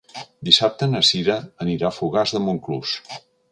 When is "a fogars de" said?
1.91-2.43